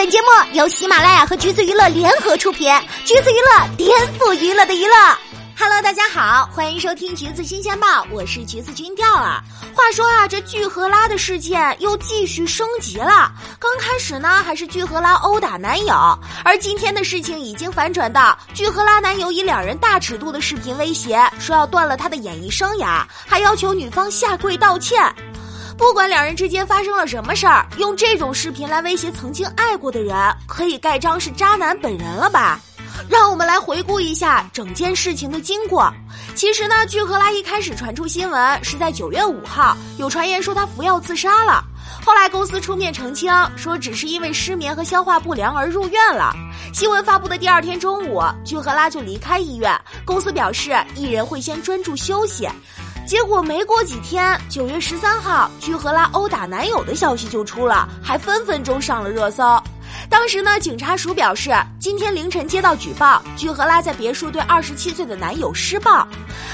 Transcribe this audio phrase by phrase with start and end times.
[0.00, 2.72] 本节目由喜马拉雅和橘子娱乐联合出品，
[3.04, 4.94] 橘子娱乐颠覆娱乐的娱乐。
[5.58, 9.38] Hello，大家好，欢迎收听橘子新鲜报，我是橘子君调儿。
[9.74, 13.30] 话说啊，这聚合拉的事件又继续升级了。
[13.58, 24.98] 刚开始呢，还是聚合拉殴打男友，而今天的事情已经反转到聚合拉男友以两人大尺度的视频威胁，说要断了他的演艺生涯，还要求女方下跪道歉。
[25.80, 30.14] 不管两人之间发生了什么事儿，用这种视频来威胁曾经爱过的人，
[30.46, 32.60] 可以盖章是渣男本人了吧？
[33.08, 35.90] 让我们来回顾一下整件事情的经过。
[36.34, 41.64] 其实呢，聚合拉一开始传出新闻是在九月五号，有传言说他服药自杀了。
[42.04, 46.36] 后来公司出面澄清，说只是因为失眠和消化不良而入院了。
[46.74, 49.74] 新闻发布的第二天中午，聚合拉就离开医院，
[50.04, 52.46] 公司表示艺人会先专注休息。
[53.06, 59.42] 结果没过几天，九月十三号，聚合拉殴打男友的消息就出了，还分分钟上了热搜。
[60.08, 61.50] 当时呢，警察署表示，
[61.80, 66.06] 今天凌晨接到举报，聚合拉在别墅对二十七岁的男友施暴。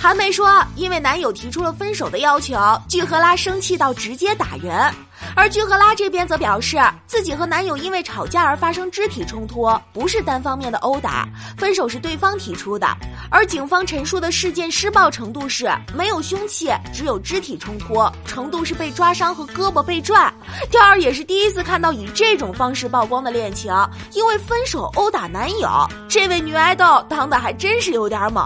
[0.00, 2.56] 韩梅说，因为男友提出了分手的要求，
[2.88, 4.92] 聚合拉生气到直接打人。
[5.34, 12.86] 而聚合拉这边则表示，自己和男友因为吵架而发生肢体冲突，不是单方面的殴打，分手是对方提出的。
[13.30, 20.30] 而警方陈述的事件施暴程度是没有凶器，只有肢体冲突，程度是被抓伤和胳膊被拽。
[20.70, 23.72] 第二也是第一次看到以这种方式曝光的恋情，
[24.12, 25.68] 因为分手殴打男友，
[26.10, 28.44] 这位女爱豆当的还真是有点猛。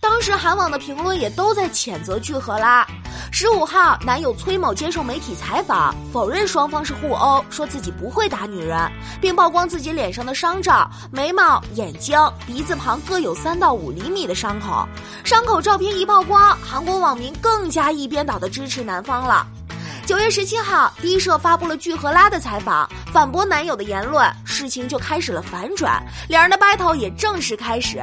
[0.00, 2.86] 当时韩网的评论也都在谴责聚合拉。
[3.38, 14.88] 十五号，男友崔某接受媒体采访，否认双方是互殴，说自己不会打女人，并曝光自己脸上的伤照，眉毛、眼睛、鼻子旁各有三到五厘米的伤口。
[15.22, 19.46] 伤口照片一曝光，韩国网民更加一边倒的支持男方了。
[20.06, 28.00] 九月十七号，第一社发布了聚合拉的采访，反驳男友的言论，事情就开始了反转，两人的 battle 也正式开始。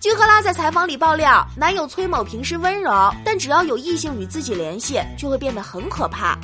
[0.00, 2.90] 聚合拉在采访里爆料，男友崔某平时温柔，
[3.22, 6.36] 但只要有异性与自己联系，就会变得很可怕。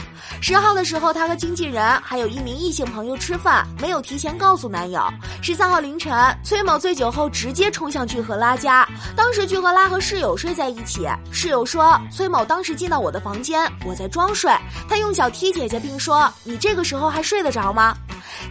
[0.43, 5.03] 十号的时候，他和经纪人还有一名异性朋友吃饭，没有提前告诉男友。
[5.43, 6.13] 十三号凌晨，
[6.45, 8.87] 崔某醉酒后直接冲向聚合拉家，
[9.17, 14.53] 当时聚合拉和室友睡在一起，室友说崔某当时进到我的房间，我在装睡，
[14.89, 17.97] 他用脚踢姐姐，并说你这个时候还睡得着吗？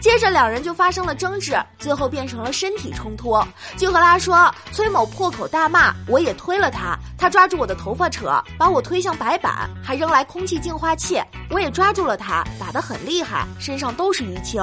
[0.00, 3.42] 接着两人就发生了争执，最后变成了身体冲突。
[3.76, 11.20] 聚合拉说崔某破口大骂，我也推了他，他抓住我的头发扯，把我推向白板，还扔来空气净化器，
[11.50, 14.62] 我也抓住了他，打得很厉害，身上都是淤青。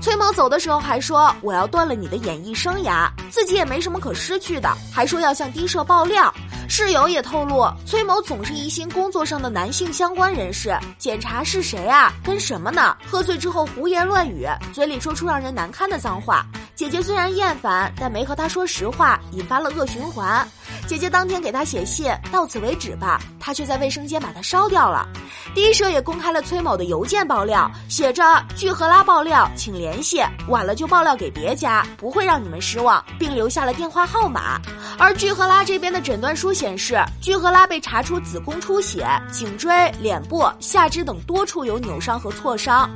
[0.00, 6.32] 崔某走的时候还说我要断了你的演艺生涯，自己也没什么可失去的，还说要向低社爆料。
[6.74, 12.96] 室友也透露，崔某总是疑心工作上的男性相关人士，检查是谁啊，跟什么呢？
[13.06, 16.46] 喝醉之后胡言乱语，嘴里说出让人难堪的脏话。
[16.74, 20.48] 姐姐虽然厌烦，但没和他说实话，引发了恶循环。
[20.86, 25.08] 姐姐当天给他写信，到此为止吧，他却在卫生间把它烧掉了。
[25.54, 28.22] 第一社也公开了崔某的邮件爆料，写着
[28.56, 34.60] “聚合拉爆料，请联系，晚了就爆料给别家，不会让你们失望”，并留下了电话号码。
[34.98, 42.90] 而聚合拉这边的诊断书显示，聚合拉被查出子宫出血，颈椎、脸部、下肢等多处有扭伤和挫伤。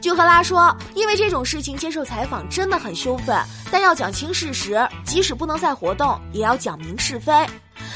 [0.00, 3.36] 聚合拉说：“因为这种事情接受采访真的很羞愤，
[3.70, 7.31] 但要讲清事实，即使不能再活动，也要讲明是非。”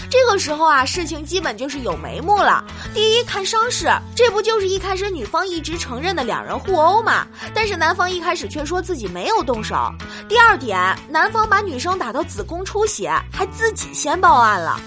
[0.08, 2.64] 这个时候啊，事情基本就是有眉目了。
[2.94, 7.26] 第一，看伤势，这不就是一开始女方一直承认的两人互殴吗？
[7.52, 9.74] 但是男方一开始却说自己没有动手。
[10.28, 14.80] 第二点，男方把女生打到子宫出血，还自己先报案了。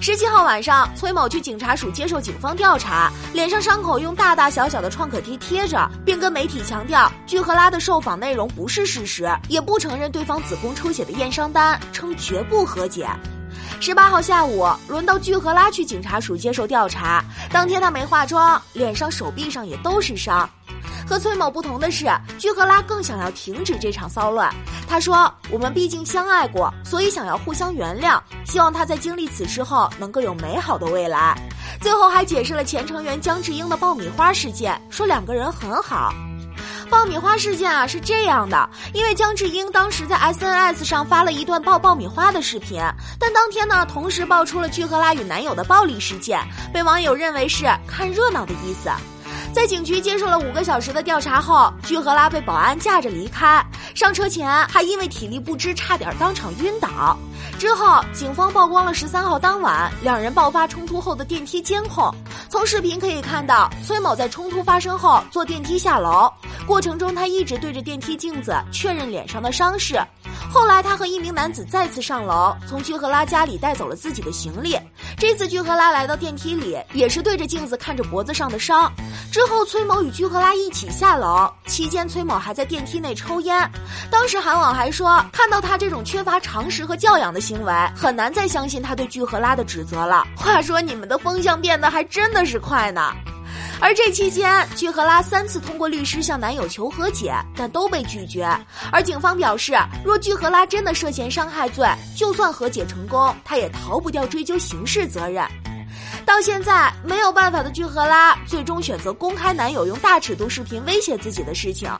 [0.00, 13.06] 十七号晚上，崔某去警察署接受警方调查，脸上伤口用大大小小的创可贴贴着，并跟媒体强调聚合拉的受访内容不是事实，也不承认对方子宫出血的验伤单，称绝不和解。
[13.82, 17.20] 十八号下午，轮到聚合拉去警察署接受调查，
[17.50, 20.48] 当天他没化妆，脸上、手臂上也都是伤。
[21.04, 22.06] 和崔某不同的是，
[22.38, 24.54] 聚合拉更想要停止这场骚乱。
[24.88, 31.36] 他说：“我们毕竟相爱过，所以想要互相原谅，希望他在经历此事后能够有美好的未来。”
[31.82, 36.14] 最后还解释了前成员姜智英的爆米花事件，说两个人很好。
[36.92, 42.82] 爆米花事件啊是这样的，因为姜智英当时在 SNS 上发了一段爆爆米花的视频，
[43.18, 46.38] 但当天呢同时爆出了聚合拉与男友的暴力事件，
[46.70, 48.90] 被网友认为是看热闹的意思。
[49.54, 53.64] 在警局接受了五个小时的调查后，聚合拉被保安架着离开。
[53.94, 57.16] 上车前还因为体力不支，差点当场晕倒。
[57.58, 62.12] 之后，警方曝光了十三号当晚两人爆发冲突后的电梯监控。
[62.48, 66.30] 从视频可以看到，崔某在冲突发生后坐电梯下楼，
[66.66, 70.00] 过程中他一直对着电梯镜子确认脸上的伤势。
[70.52, 74.78] 后来，他和一名男子再次上楼，从具赫拉家里带走了自己的行李。
[75.16, 78.92] 这次具赫拉来到电梯里，也是对着镜子看着脖子上的伤。
[79.30, 83.70] 之后，崔某与具赫拉一起下楼，期间崔某还在电梯内抽烟。
[84.10, 90.26] 当时韩网还说，看到他这种缺乏常识和教养的行为，很难再相信他对具赫拉的指责了。
[90.36, 93.12] 话说，你们的风向变得还真的是快呢。
[93.80, 98.48] 而这期间，具赫拉三次通过律师向男友求和解，但都被拒绝。
[98.92, 105.44] 而警方表示，若具赫拉真的涉嫌伤害罪，就算和解成功，他也逃不掉追究刑事责任。
[106.24, 111.90] 到现在没有办法的具赫拉，最终选择公开男友用大尺度视频威胁自己的事情。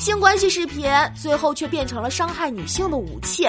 [0.00, 3.46] 性关系视频最后却变成了伤害女性的武器。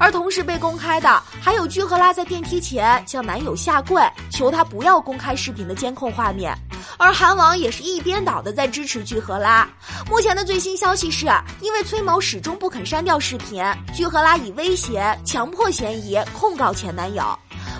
[0.00, 6.52] 而同时被公开的，还有具赫拉在电梯前向男友下跪，求他不要公开视频的监控画面。
[6.98, 9.68] 而韩网也是一边倒的在支持具赫拉。
[10.10, 11.28] 目前的最新消息是，
[11.60, 13.62] 因为崔某始终不肯删掉视频，
[13.94, 17.22] 具赫拉以威胁、强迫嫌疑控告前男友，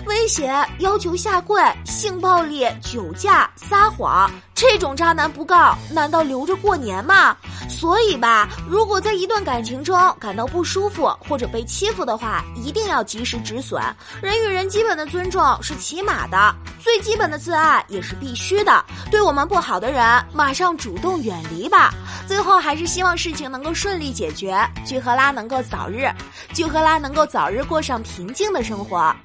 [0.05, 0.49] 威胁、
[0.79, 7.35] 要求下跪、性暴力、酒驾、撒谎，这种渣男不告，难道留着过年吗？
[7.79, 13.79] 所以吧，如果在一段感情中感到不舒服或者被欺负的话，一定要及时止损。
[14.19, 18.83] 人与人基本的尊重是起码的，最基本的自爱也是必须的。
[19.11, 20.03] 对我们不好的人，
[20.33, 21.93] 马上主动远离吧。
[22.27, 26.09] 最后还是希望事情能够顺利解决，具赫拉能够早日，
[26.55, 29.15] 具赫拉能够早日过上平静的生活。